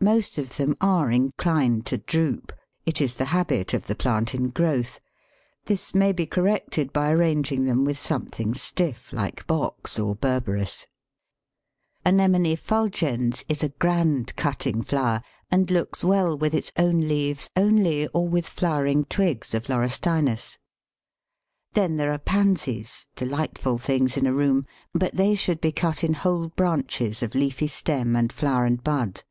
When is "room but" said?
24.34-25.14